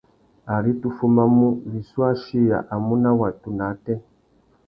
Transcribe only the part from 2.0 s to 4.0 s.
achiya a mù nà watu nà ātê.